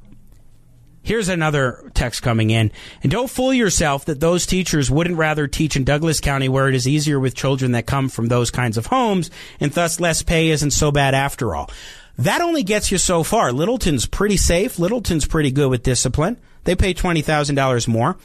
[1.02, 2.72] Here's another text coming in.
[3.02, 6.74] And don't fool yourself that those teachers wouldn't rather teach in Douglas County where it
[6.74, 9.30] is easier with children that come from those kinds of homes
[9.61, 11.70] and thus less pay isn't so bad after all.
[12.18, 13.52] That only gets you so far.
[13.52, 14.78] Littleton's pretty safe.
[14.80, 16.38] Littleton's pretty good with discipline.
[16.64, 18.16] They pay $20,000 more.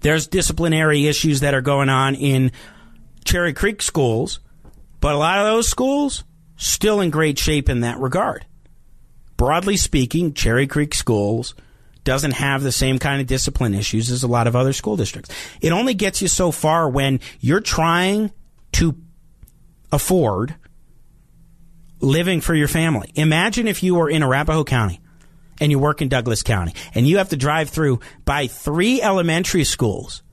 [0.00, 2.52] There's disciplinary issues that are going on in
[3.24, 4.40] Cherry Creek schools,
[5.00, 6.24] but a lot of those schools
[6.56, 8.46] still in great shape in that regard.
[9.36, 11.54] Broadly speaking, Cherry Creek schools
[12.04, 15.30] doesn't have the same kind of discipline issues as a lot of other school districts.
[15.60, 18.32] It only gets you so far when you're trying
[18.72, 18.96] to
[19.92, 20.54] afford
[22.00, 23.12] living for your family.
[23.14, 25.00] Imagine if you were in Arapahoe County
[25.62, 29.62] and you work in Douglas County and you have to drive through by three elementary
[29.62, 30.24] schools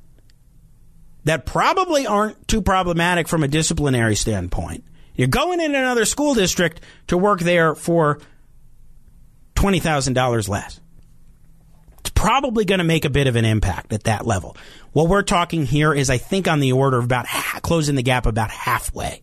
[1.25, 4.83] that probably aren't too problematic from a disciplinary standpoint.
[5.13, 8.19] You're going in another school district to work there for
[9.55, 10.81] $20,000 less.
[11.99, 14.57] It's probably going to make a bit of an impact at that level.
[14.93, 17.27] What we're talking here is, I think, on the order of about
[17.61, 19.21] closing the gap about halfway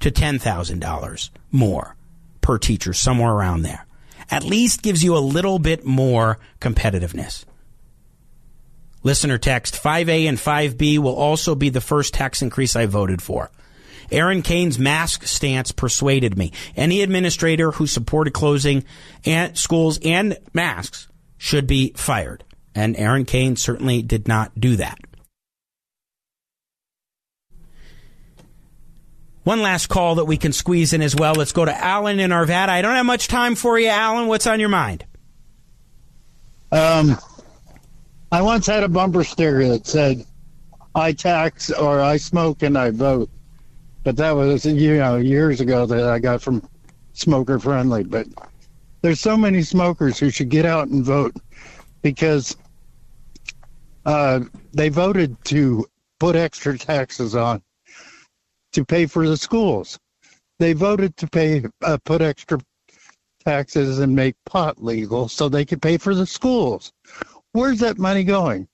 [0.00, 1.96] to $10,000 more
[2.40, 3.86] per teacher, somewhere around there.
[4.30, 7.44] At least gives you a little bit more competitiveness.
[9.02, 13.50] Listener text 5A and 5B will also be the first tax increase I voted for.
[14.10, 16.52] Erin Kane's mask stance persuaded me.
[16.76, 18.84] Any administrator who supported closing
[19.54, 21.08] schools and masks
[21.38, 22.44] should be fired.
[22.74, 24.98] And Erin Kane certainly did not do that.
[29.44, 31.34] One last call that we can squeeze in as well.
[31.34, 32.68] Let's go to Alan in Arvada.
[32.68, 34.28] I don't have much time for you, Alan.
[34.28, 35.04] What's on your mind?
[36.70, 37.18] Um,
[38.30, 40.24] I once had a bumper sticker that said,
[40.94, 43.28] "I tax or I smoke and I vote,"
[44.04, 46.66] but that was you know years ago that I got from
[47.12, 48.04] Smoker Friendly.
[48.04, 48.28] But
[49.02, 51.34] there's so many smokers who should get out and vote
[52.00, 52.56] because
[54.06, 54.40] uh,
[54.72, 55.84] they voted to
[56.20, 57.60] put extra taxes on
[58.72, 59.98] to pay for the schools.
[60.58, 62.58] They voted to pay uh, put extra
[63.44, 66.92] taxes and make pot legal so they could pay for the schools.
[67.52, 68.68] Where's that money going?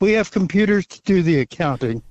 [0.00, 2.02] We have computers to do the accounting.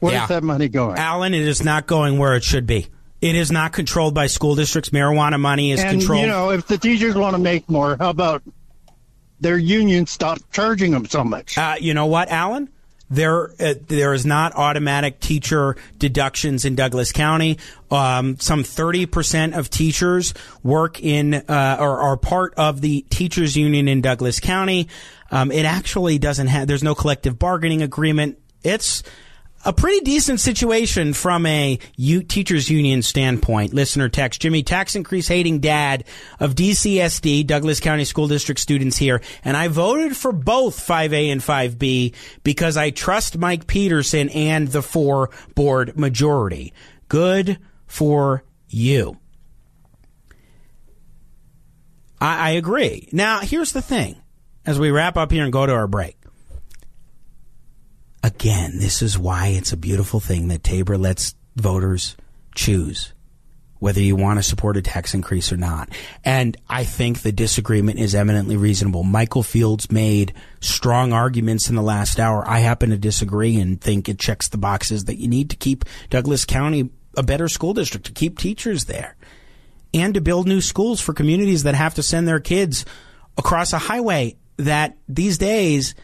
[0.00, 0.26] Where's Yeah.
[0.26, 0.98] that money going?
[0.98, 2.88] Alan, it is not going where it should be.
[3.20, 4.90] It is not controlled by school districts.
[4.90, 6.20] Marijuana money is and controlled.
[6.22, 8.42] you know, if the teachers want to make more, how about
[9.40, 11.56] their union stop charging them so much?
[11.56, 12.68] Uh, you know what, Alan?
[13.08, 17.58] There, uh, there is not automatic teacher deductions in Douglas County.
[17.88, 20.34] Um, some thirty percent of teachers
[20.64, 24.88] work in uh, or are part of the teachers union in Douglas County.
[25.30, 26.66] Um, it actually doesn't have.
[26.66, 28.38] There's no collective bargaining agreement.
[28.64, 29.04] It's
[29.66, 33.74] a pretty decent situation from a u- teachers union standpoint.
[33.74, 36.04] Listener text Jimmy, tax increase hating dad
[36.38, 41.40] of DCSD, Douglas County School District students here, and I voted for both 5A and
[41.40, 42.14] 5B
[42.44, 46.72] because I trust Mike Peterson and the four board majority.
[47.08, 49.18] Good for you.
[52.20, 53.08] I, I agree.
[53.10, 54.16] Now, here's the thing
[54.64, 56.16] as we wrap up here and go to our break.
[58.26, 62.16] Again, this is why it's a beautiful thing that Tabor lets voters
[62.56, 63.12] choose
[63.78, 65.88] whether you want to support a tax increase or not.
[66.24, 69.04] And I think the disagreement is eminently reasonable.
[69.04, 72.42] Michael Fields made strong arguments in the last hour.
[72.48, 75.84] I happen to disagree and think it checks the boxes that you need to keep
[76.10, 79.14] Douglas County a better school district, to keep teachers there,
[79.94, 82.84] and to build new schools for communities that have to send their kids
[83.38, 85.94] across a highway that these days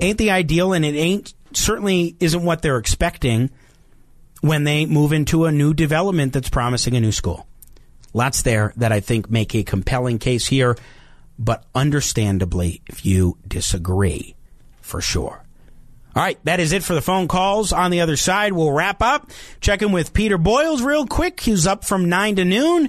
[0.00, 3.50] ain't the ideal and it ain't certainly isn't what they're expecting
[4.40, 7.46] when they move into a new development that's promising a new school.
[8.12, 10.76] Lots there that I think make a compelling case here,
[11.38, 14.36] but understandably, if you disagree,
[14.80, 15.42] for sure.
[16.14, 17.74] All right, that is it for the phone calls.
[17.74, 19.30] On the other side, we'll wrap up.
[19.60, 21.40] Check in with Peter Boyles real quick.
[21.40, 22.88] He's up from 9 to noon.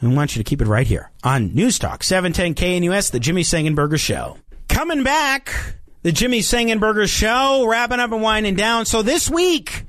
[0.00, 3.20] And we want you to keep it right here on News Talk 710 KNUS, the
[3.20, 4.38] Jimmy Sengenberger Show.
[4.68, 8.84] Coming back, the Jimmy Sengenberger Show, wrapping up and winding down.
[8.84, 9.86] So this week,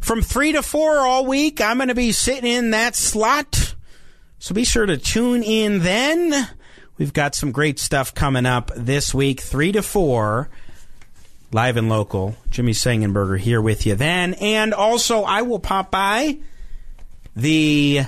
[0.00, 3.74] from 3 to 4 all week, I'm going to be sitting in that slot.
[4.38, 6.48] So be sure to tune in then.
[6.96, 10.48] We've got some great stuff coming up this week, 3 to 4
[11.52, 12.34] live and local.
[12.48, 14.32] Jimmy Sengenberger here with you then.
[14.34, 16.38] And also, I will pop by
[17.36, 18.00] the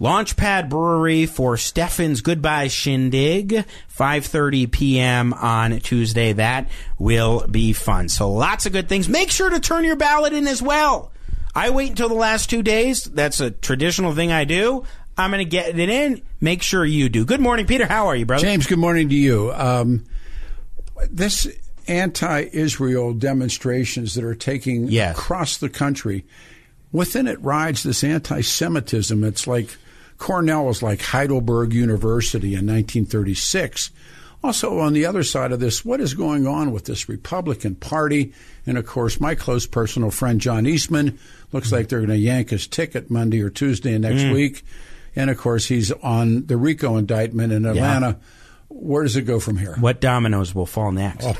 [0.00, 3.64] Launchpad Brewery for Stefan's Goodbye Shindig,
[3.96, 5.32] 5:30 p.m.
[5.32, 6.32] on Tuesday.
[6.34, 6.68] That
[6.98, 8.08] will be fun.
[8.08, 9.08] So lots of good things.
[9.08, 11.10] Make sure to turn your ballot in as well.
[11.54, 13.04] I wait until the last two days.
[13.04, 14.84] That's a traditional thing I do.
[15.16, 16.22] I'm going to get it in.
[16.40, 17.24] Make sure you do.
[17.24, 17.86] Good morning, Peter.
[17.86, 18.44] How are you, brother?
[18.44, 19.52] James, good morning to you.
[19.52, 20.04] Um,
[21.10, 21.48] this
[21.88, 26.24] anti-Israel demonstrations that are taking across the country,
[26.92, 29.24] within it rides this anti-Semitism.
[29.24, 29.76] It's like
[30.18, 33.90] Cornell was like Heidelberg University in 1936.
[34.42, 38.32] Also, on the other side of this, what is going on with this Republican Party?
[38.66, 41.18] And of course, my close personal friend John Eastman
[41.52, 44.34] looks like they're going to yank his ticket Monday or Tuesday next Mm.
[44.34, 44.64] week.
[45.16, 48.18] And of course, he's on the RICO indictment in Atlanta
[48.80, 49.74] where does it go from here?
[49.78, 51.26] What dominoes will fall next?
[51.26, 51.36] Oh,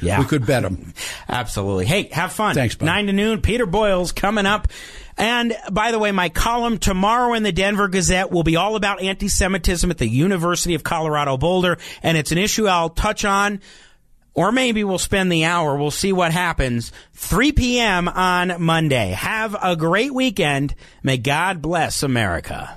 [0.00, 0.94] yeah, we could bet them.
[1.28, 1.86] Absolutely.
[1.86, 2.54] Hey, have fun.
[2.54, 2.86] Thanks, bud.
[2.86, 3.42] Nine to noon.
[3.42, 4.68] Peter Boyles coming up.
[5.16, 9.02] And by the way, my column tomorrow in the Denver Gazette will be all about
[9.02, 13.60] anti-Semitism at the University of Colorado Boulder, and it's an issue I'll touch on.
[14.34, 15.76] Or maybe we'll spend the hour.
[15.76, 16.92] We'll see what happens.
[17.14, 18.08] 3 p.m.
[18.08, 19.08] on Monday.
[19.08, 20.76] Have a great weekend.
[21.02, 22.76] May God bless America.